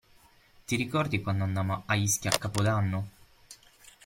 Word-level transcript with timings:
Ti 0.65 0.75
ricordi 0.77 1.21
quando 1.21 1.43
andammo 1.43 1.83
a 1.85 1.93
Ischia 1.93 2.31
a 2.31 2.37
Capodanno? 2.39 3.09